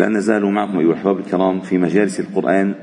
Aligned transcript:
لا 0.00 0.08
نزال 0.08 0.46
معكم 0.46 0.78
أيها 0.78 0.92
الأحباب 0.92 1.18
الكرام 1.18 1.60
في 1.60 1.78
مجالس 1.78 2.20
القرآن 2.20 2.74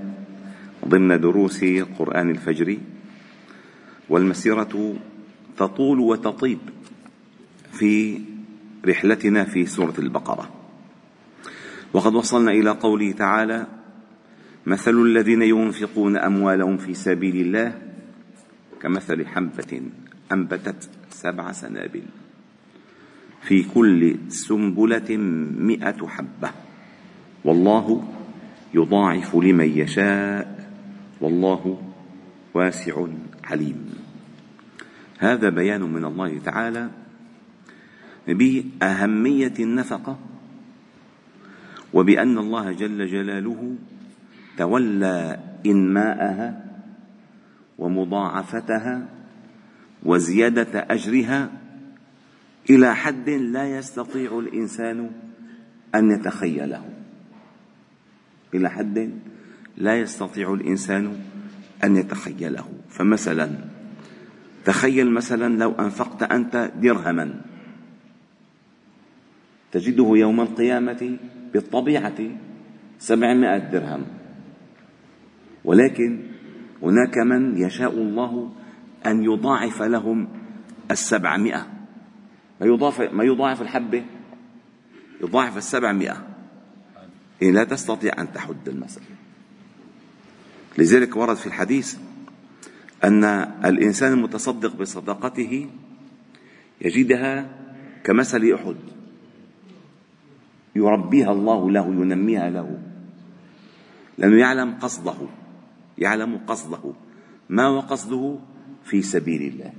ضمن 0.88 1.22
دروس 1.22 1.66
قرآن 2.00 2.30
الفجر 2.30 2.78
والمسيرة 4.10 4.96
تطول 5.58 6.00
وتطيب 6.00 6.60
في 7.72 8.22
رحلتنا 8.86 9.44
في 9.44 9.66
سورة 9.66 9.94
البقرة. 10.00 10.50
وقد 11.94 12.16
وصلنا 12.16 12.52
إلى 12.52 12.70
قوله 12.70 13.12
تعالى 13.12 13.68
مثل 14.66 14.96
الذين 15.02 15.42
ينفقون 15.42 16.18
أموالهم 16.18 16.78
في 16.78 16.94
سبيل 16.94 17.36
الله 17.36 17.82
كمثل 18.82 19.26
حبة 19.26 19.82
أنبتت 20.32 20.90
سبع 21.10 21.52
سنابل 21.52 22.04
في 23.42 23.64
كل 23.64 24.16
سنبلة 24.30 25.18
مئة 25.58 26.08
حبة. 26.08 26.67
والله 27.48 28.04
يضاعف 28.74 29.36
لمن 29.36 29.70
يشاء 29.78 30.68
والله 31.22 31.82
واسع 32.54 33.06
عليم. 33.44 33.90
هذا 35.20 35.50
بيان 35.50 35.82
من 35.82 36.06
الله 36.06 36.40
تعالى 36.40 36.90
بأهمية 38.28 39.54
النفقة 39.60 40.20
وبأن 41.94 42.38
الله 42.38 42.72
جل 42.72 43.08
جلاله 43.08 43.76
تولى 44.58 45.40
إنماءها 45.66 46.66
ومضاعفتها 47.78 49.08
وزيادة 50.04 50.86
أجرها 50.90 51.52
إلى 52.70 52.96
حد 52.96 53.30
لا 53.30 53.78
يستطيع 53.78 54.40
الإنسان 54.40 55.12
أن 55.96 56.12
يتخيله. 56.12 56.97
إلى 58.54 58.70
حد 58.70 59.12
لا 59.78 60.00
يستطيع 60.00 60.54
الإنسان 60.54 61.20
أن 61.84 61.96
يتخيله. 61.96 62.66
فمثلا 62.90 63.50
تخيل 64.66 65.12
مثلا 65.12 65.58
لو 65.58 65.72
أنفقت 65.72 66.24
أنت 66.24 66.72
درهما. 66.82 67.42
تجده 69.72 70.12
يوم 70.16 70.42
القيامة 70.42 71.18
بالطبيعة 71.54 72.20
سبعمائة 73.00 73.58
درهم. 73.58 74.06
ولكن 75.66 76.20
هناك 76.84 77.18
من 77.18 77.58
يشاء 77.58 77.92
الله 77.92 78.52
أن 79.06 79.24
يضاعف 79.24 79.82
لهم 79.82 80.28
السبعمائة. 80.92 81.68
ما 82.62 82.68
يضاعف, 82.68 83.02
ما 83.02 83.24
يضاعف 83.24 83.62
الحبة؟ 83.62 84.06
يضاعف 85.22 85.58
السبعمائة. 85.58 86.37
إيه 87.42 87.52
لا 87.52 87.64
تستطيع 87.64 88.22
أن 88.22 88.34
تحد 88.34 88.68
المثل 88.68 89.02
لذلك 90.78 91.16
ورد 91.16 91.36
في 91.36 91.48
الحديث 91.48 91.98
أن 93.04 93.24
الإنسان 93.66 94.14
المتصدق 94.14 94.76
بصدقته 94.76 95.70
يجدها 96.82 97.50
كمثل 98.04 98.54
أحد 98.54 98.76
يربيها 100.76 101.32
الله 101.32 101.72
له 101.72 101.88
ينميها 101.88 102.50
له. 102.50 102.80
لأنه 104.18 104.38
يعلم 104.38 104.74
قصده 104.74 105.16
يعلم 105.98 106.38
قصده. 106.38 106.94
ما 107.50 107.64
هو 107.66 107.80
قصده؟ 107.80 108.40
في 108.86 109.02
سبيل 109.02 109.42
الله. 109.42 109.74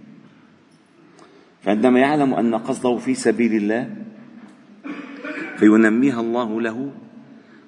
فعندما 1.62 2.00
يعلم 2.00 2.34
أن 2.34 2.54
قصده 2.54 2.96
في 2.96 3.14
سبيل 3.14 3.54
الله 3.54 3.96
فينميها 5.56 6.20
الله 6.20 6.60
له 6.60 6.92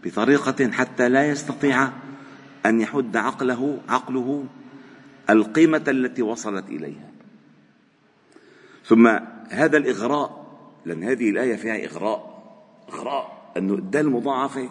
بطريقة 0.04 0.70
حتى 0.70 1.08
لا 1.08 1.28
يستطيع 1.28 1.88
أن 2.66 2.80
يحد 2.80 3.16
عقله 3.16 3.78
عقله 3.88 4.44
القيمة 5.30 5.84
التي 5.88 6.22
وصلت 6.22 6.68
إليها. 6.68 7.10
ثم 8.84 9.06
هذا 9.50 9.76
الإغراء 9.76 10.46
لأن 10.86 11.02
هذه 11.02 11.30
الآية 11.30 11.56
فيها 11.56 11.84
إغراء 11.84 12.30
إغراء 12.92 13.52
أنه 13.56 13.74
ادى 13.74 14.00
المضاعفة 14.00 14.68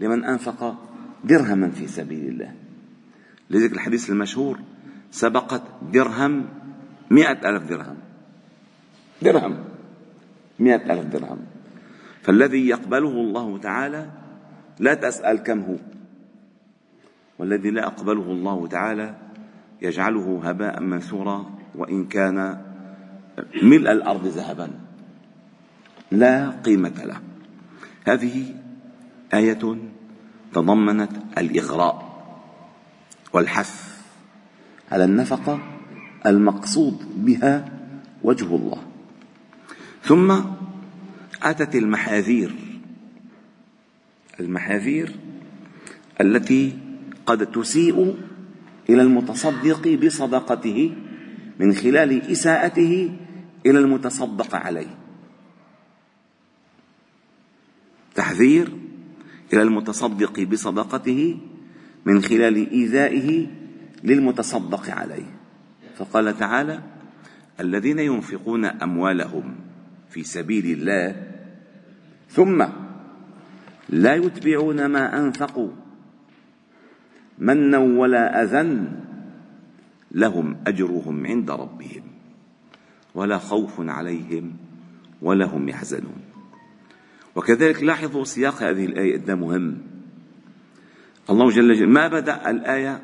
لمن 0.00 0.24
أنفق 0.24 0.76
درهما 1.24 1.70
في 1.70 1.86
سبيل 1.86 2.28
الله. 2.28 2.54
لذلك 3.50 3.72
الحديث 3.72 4.10
المشهور 4.10 4.58
سبقت 5.10 5.62
درهم 5.92 6.48
مئة 7.10 7.48
ألف 7.48 7.62
درهم. 7.62 7.96
درهم 9.22 9.64
مئة 10.58 10.92
ألف 10.92 11.04
درهم. 11.04 11.38
فالذي 12.22 12.68
يقبله 12.68 13.08
الله 13.08 13.58
تعالى 13.58 14.10
لا 14.78 14.94
تسأل 14.94 15.42
كم 15.42 15.60
هو. 15.60 15.76
والذي 17.38 17.70
لا 17.70 17.86
أقبله 17.86 18.22
الله 18.22 18.66
تعالى 18.66 19.14
يجعله 19.82 20.40
هباء 20.44 20.80
منثورا 20.80 21.50
وإن 21.74 22.04
كان 22.04 22.62
ملء 23.62 23.92
الأرض 23.92 24.26
ذهبا. 24.26 24.70
لا 26.10 26.50
قيمة 26.50 27.04
له. 27.04 27.20
هذه 28.04 28.54
آية 29.34 29.76
تضمنت 30.52 31.12
الإغراء 31.38 31.96
والحث 33.32 34.02
على 34.92 35.04
النفقة 35.04 35.58
المقصود 36.26 37.24
بها 37.24 37.68
وجه 38.22 38.56
الله. 38.56 38.82
ثم 40.02 40.40
أتت 41.42 41.74
المحاذير 41.74 42.65
المحاذير 44.40 45.12
التي 46.20 46.78
قد 47.26 47.52
تسيء 47.52 48.16
إلى 48.90 49.02
المتصدق 49.02 49.88
بصدقته 49.88 50.92
من 51.60 51.72
خلال 51.72 52.30
إساءته 52.30 53.16
إلى 53.66 53.78
المتصدق 53.78 54.54
عليه. 54.54 54.98
تحذير 58.14 58.72
إلى 59.52 59.62
المتصدق 59.62 60.40
بصدقته 60.40 61.38
من 62.04 62.22
خلال 62.22 62.70
إيذائه 62.70 63.46
للمتصدق 64.04 64.90
عليه. 64.90 65.36
فقال 65.96 66.38
تعالى 66.38 66.82
الذين 67.60 67.98
ينفقون 67.98 68.64
أموالهم 68.64 69.54
في 70.10 70.24
سبيل 70.24 70.66
الله 70.66 71.32
ثم 72.30 72.66
لا 73.88 74.14
يتبعون 74.14 74.86
ما 74.86 75.18
أنفقوا. 75.18 75.70
منا 77.38 77.78
ولا 77.78 78.42
أذى 78.42 78.84
لهم 80.10 80.56
أجرهم 80.66 81.26
عند 81.26 81.50
ربهم 81.50 82.02
ولا 83.14 83.38
خوف 83.38 83.80
عليهم 83.80 84.56
ولا 85.22 85.44
هم 85.44 85.68
يحزنون. 85.68 86.20
وكذلك 87.36 87.82
لاحظوا 87.82 88.24
سياق 88.24 88.62
هذه 88.62 88.84
الآية 88.84 89.16
ده 89.16 89.34
مهم. 89.34 89.78
الله 91.30 91.50
جل 91.50 91.74
جلاله 91.74 91.86
ما 91.86 92.08
بدأ 92.08 92.50
الآية؟ 92.50 93.02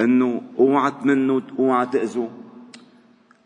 أنه 0.00 0.42
اوعى 0.58 0.90
تمنوا 0.90 1.40
اوعى 1.58 1.86
تأذوا 1.86 2.28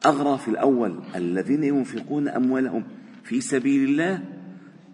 أغرى 0.07 0.39
في 0.39 0.49
الأول 0.49 1.01
الذين 1.17 1.65
ينفقون 1.65 2.29
أموالهم 2.29 2.85
في 3.25 3.41
سبيل 3.41 3.89
الله 3.91 4.34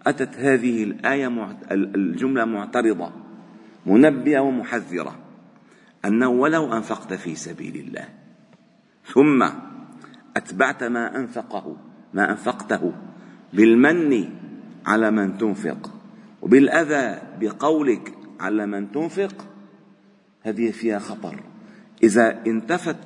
أتت 0.07 0.35
هذه 0.35 0.83
الآية 0.83 1.57
الجملة 1.71 2.45
معترضة 2.45 3.11
منبئة 3.85 4.39
ومحذرة 4.39 5.19
أنه 6.05 6.29
ولو 6.29 6.73
أنفقت 6.73 7.13
في 7.13 7.35
سبيل 7.35 7.75
الله 7.75 8.05
ثم 9.13 9.49
أتبعت 10.37 10.83
ما 10.83 11.17
أنفقه 11.17 11.77
ما 12.13 12.31
أنفقته 12.31 12.93
بالمن 13.53 14.29
على 14.85 15.11
من 15.11 15.37
تنفق 15.37 15.93
وبالأذى 16.41 17.21
بقولك 17.39 18.13
على 18.39 18.65
من 18.65 18.91
تنفق 18.91 19.47
هذه 20.43 20.71
فيها 20.71 20.99
خطر. 20.99 21.39
إذا 22.03 22.43
انتفت 22.47 22.97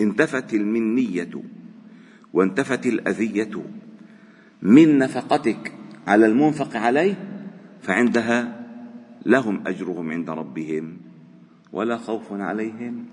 انتفت 0.00 0.54
المنية 0.54 1.30
وانتفت 2.32 2.86
الأذية 2.86 3.64
من 4.62 4.98
نفقتك 4.98 5.77
على 6.08 6.26
المنفق 6.26 6.76
عليه 6.76 7.14
فعندها 7.82 8.66
لهم 9.26 9.66
أجرهم 9.66 10.10
عند 10.10 10.30
ربهم 10.30 10.96
ولا 11.72 11.96
خوف 11.96 12.32
عليهم 12.32 13.06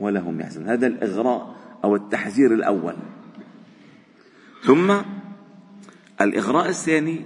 ولا 0.00 0.20
هم 0.20 0.40
يحزنون. 0.40 0.68
هذا 0.68 0.86
الإغراء 0.86 1.56
أو 1.84 1.96
التحذير 1.96 2.54
الأول. 2.54 2.96
ثم 4.62 4.94
الإغراء 6.20 6.68
الثاني 6.68 7.20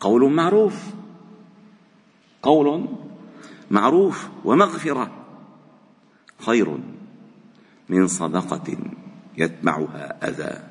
قول 0.00 0.32
معروف. 0.32 0.94
قول 2.42 2.88
معروف 3.70 4.28
ومغفرة. 4.44 5.10
خير 6.38 6.78
من 7.88 8.06
صدقة 8.06 8.76
يتبعها 9.38 10.28
أذى. 10.28 10.62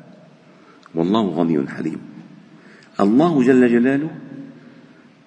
والله 0.95 1.27
غني 1.27 1.69
حليم. 1.69 2.16
الله 2.99 3.43
جل 3.43 3.67
جلاله 3.67 4.11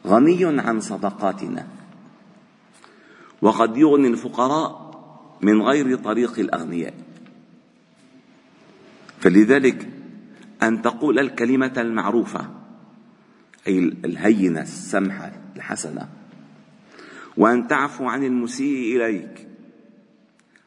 غني 0.06 0.60
عن 0.60 0.80
صدقاتنا. 0.80 1.66
وقد 3.42 3.76
يغني 3.76 4.08
الفقراء 4.08 4.90
من 5.42 5.62
غير 5.62 5.96
طريق 5.96 6.38
الأغنياء. 6.38 6.94
فلذلك 9.20 9.88
أن 10.62 10.82
تقول 10.82 11.18
الكلمة 11.18 11.72
المعروفة 11.76 12.50
أي 13.66 13.78
الهينة 13.78 14.60
السمحة 14.60 15.32
الحسنة 15.56 16.08
وأن 17.36 17.68
تعفو 17.68 18.04
عن 18.04 18.24
المسيء 18.24 18.96
إليك 18.96 19.48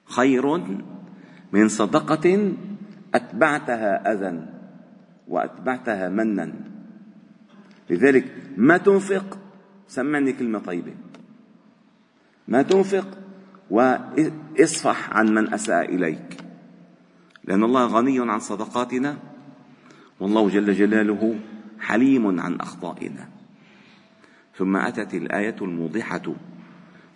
خير 0.05 0.57
من 1.51 1.67
صدقة 1.67 2.53
أتبعتها 3.13 4.13
أذى 4.13 4.45
وأتبعتها 5.27 6.09
منا. 6.09 6.72
لذلك 7.89 8.25
ما 8.57 8.77
تنفق 8.77 9.39
سمعني 9.87 10.33
كلمة 10.33 10.59
طيبة. 10.59 10.93
ما 12.47 12.61
تنفق 12.61 13.07
واصفح 13.69 15.13
عن 15.13 15.33
من 15.33 15.53
أساء 15.53 15.95
إليك. 15.95 16.37
لأن 17.43 17.63
الله 17.63 17.85
غني 17.85 18.31
عن 18.31 18.39
صدقاتنا 18.39 19.17
والله 20.19 20.49
جل 20.49 20.73
جلاله 20.73 21.39
حليم 21.79 22.39
عن 22.39 22.55
أخطائنا. 22.55 23.29
ثم 24.57 24.75
أتت 24.77 25.13
الآية 25.13 25.55
الموضحة 25.61 26.35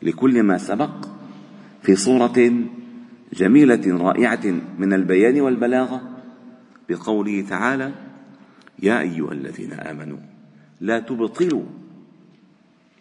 لكل 0.01 0.43
ما 0.43 0.57
سبق 0.57 1.05
في 1.81 1.95
صورة 1.95 2.53
جميلة 3.33 3.97
رائعة 3.97 4.45
من 4.79 4.93
البيان 4.93 5.41
والبلاغة 5.41 6.01
بقوله 6.89 7.41
تعالى 7.49 7.91
يا 8.79 8.99
أيها 8.99 9.31
الذين 9.31 9.73
آمنوا 9.73 10.17
لا 10.81 10.99
تبطلوا. 10.99 11.63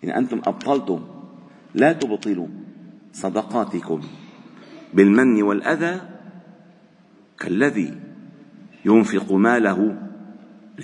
إن 0.04 0.10
أنتم 0.10 0.40
أبطلتم 0.44 1.06
لا 1.74 1.92
تبطلوا 1.92 2.48
صدقاتكم 3.12 4.00
بالمن 4.94 5.42
والأذى 5.42 6.00
كالذي 7.38 7.94
ينفق 8.84 9.32
ماله 9.32 10.08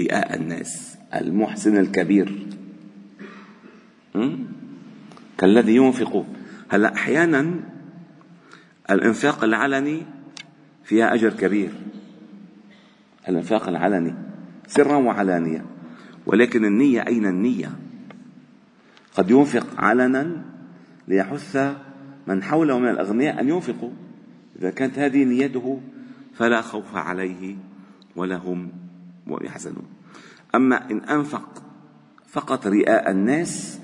رئاء 0.00 0.36
الناس 0.36 0.98
المحسن 1.14 1.76
الكبير. 1.76 2.46
كالذي 5.38 5.76
ينفق. 5.76 6.26
هلأ 6.68 6.94
أحيانا 6.94 7.54
الإنفاق 8.90 9.44
العلني 9.44 10.02
فيها 10.84 11.14
أجر 11.14 11.32
كبير. 11.32 11.70
الإنفاق 13.28 13.68
العلني 13.68 14.14
سرا 14.66 14.96
وعلانية. 14.96 15.71
ولكن 16.26 16.64
النية 16.64 17.06
أين 17.06 17.26
النية؟ 17.26 17.70
قد 19.14 19.30
ينفق 19.30 19.66
علنا 19.80 20.44
ليحث 21.08 21.76
من 22.26 22.42
حوله 22.42 22.78
من 22.78 22.88
الأغنياء 22.88 23.40
أن 23.40 23.48
ينفقوا. 23.48 23.90
إذا 24.58 24.70
كانت 24.70 24.98
هذه 24.98 25.24
نيته 25.24 25.80
فلا 26.34 26.60
خوف 26.60 26.96
عليه 26.96 27.56
ولا 28.16 28.36
هم 28.36 28.72
يحزنون. 29.40 29.86
أما 30.54 30.90
إن 30.90 30.98
أنفق 30.98 31.62
فقط 32.28 32.66
رئاء 32.66 33.10
الناس 33.10 33.80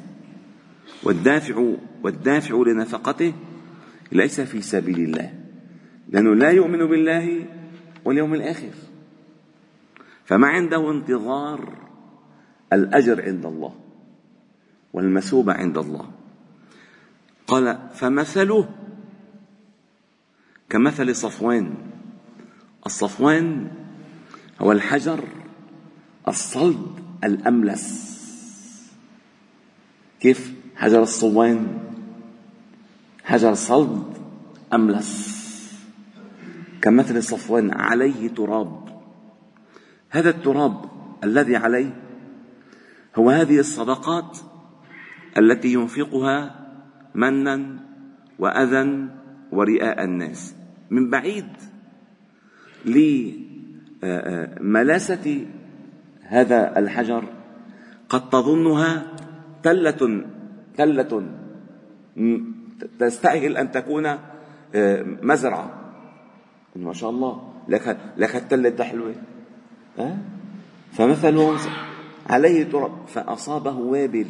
والدافع 1.03 1.75
والدافع 2.03 2.63
لنفقته 2.67 3.33
ليس 4.13 4.41
في 4.41 4.63
سبيل 4.63 5.01
الله 5.01 5.35
لأنه 6.09 6.35
لا 6.35 6.51
يؤمن 6.51 6.79
بالله 6.87 7.47
واليوم 8.05 8.35
الآخر. 8.35 8.71
فما 10.25 10.49
عنده 10.49 10.91
انتظار 10.91 11.88
الأجر 12.73 13.23
عند 13.23 13.47
الله 13.47 13.75
والمثوبة 14.93 15.53
عند 15.53 15.79
الله. 15.79 16.11
قال 17.47 17.79
فمثله 17.95 18.69
كمثل 20.71 21.17
صفوان. 21.17 21.75
الصفوان 22.87 23.71
هو 24.61 24.73
الحجر 24.73 25.25
الصلب 26.29 26.99
الأملس. 27.25 28.09
كيف؟ 30.21 30.53
حجر 30.77 31.03
الصوان 31.03 31.79
حجر 33.25 33.55
صلب 33.55 34.17
أملس. 34.73 35.39
كمثل 36.83 37.23
صفوان 37.23 37.71
عليه 37.71 38.29
تراب. 38.29 38.89
هذا 40.11 40.31
التراب 40.31 40.85
الذي 41.25 41.57
عليه 41.57 42.08
هو 43.19 43.31
هذه 43.31 43.59
الصدقات 43.59 44.39
التي 45.39 45.73
ينفقها 45.73 46.67
منا 47.15 47.79
وأذى 48.39 49.09
ورئاء 49.53 50.05
الناس. 50.05 50.55
من 50.91 51.11
بعيد 51.11 51.47
لملاسة 54.03 55.47
هذا 56.23 56.79
الحجر 56.79 57.25
قد 58.09 58.31
تظنها 58.31 59.07
تلة 59.63 60.25
تلة 60.77 61.23
تستاهل 62.99 63.57
أن 63.57 63.71
تكون 63.73 64.07
آه، 64.75 65.03
مزرعة. 65.23 65.71
ما 66.77 66.93
شاء 66.93 67.11
الله. 67.11 67.53
لك 67.69 67.99
لك 68.17 68.37
التلة 68.37 68.85
حلوة 68.85 69.15
فمثله 70.93 71.57
عليه 72.29 72.65
تراب 72.65 73.07
فأصابه 73.07 73.77
وابل. 73.77 74.27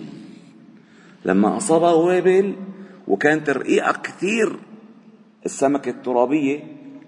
لما 1.25 1.57
أصابه 1.57 1.93
وابل 1.95 2.57
وكانت 3.09 3.49
الرقيقة 3.49 3.93
كثير 3.93 4.57
السمكة 5.47 5.91
الترابية 5.91 6.61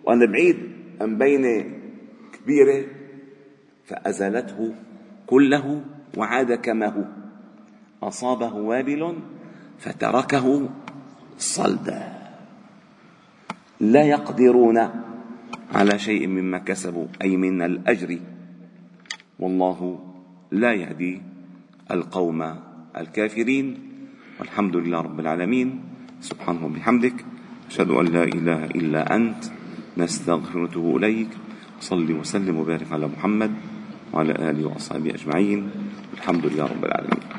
وأنا 0.05 0.27
بعيد 0.27 0.57
أم 1.03 1.19
بين 1.19 1.75
كبيرة 2.33 2.85
فأزالته 3.85 4.75
كله 5.27 5.83
وعاد 6.17 6.53
كما 6.53 6.87
هو. 6.87 7.05
أصابه 8.03 8.55
وابل 8.55 9.17
فتركه 9.79 10.69
صلدا. 11.39 12.13
لا 13.81 14.03
يقدرون 14.03 14.91
على 15.75 15.99
شيء 15.99 16.27
مما 16.27 16.59
كسبوا 16.59 17.07
أي 17.23 17.37
من 17.37 17.63
الأجر. 17.63 18.19
والله 19.39 20.10
لا 20.50 20.73
يهدي 20.75 21.23
القوم 21.91 22.55
الكافرين. 22.97 23.79
والحمد 24.41 24.76
لله 24.76 25.00
رب 25.00 25.21
العالمين. 25.21 25.80
سبحانه 26.21 26.66
وبحمدك 26.66 27.25
أشهد 27.71 27.90
أن 27.90 28.04
لا 28.04 28.25
إله 28.25 28.64
إلا 28.64 29.16
أنت 29.16 29.45
نستغفرك 29.99 30.76
إليك. 30.76 31.28
صل 31.80 32.12
وسلم 32.12 32.57
وبارك 32.57 32.92
على 32.92 33.07
محمد 33.07 33.52
وعلى 34.12 34.33
آله 34.50 34.66
وأصحابه 34.66 35.14
أجمعين. 35.14 35.71
الحمد 36.14 36.47
لله 36.47 36.64
رب 36.66 36.85
العالمين. 36.85 37.30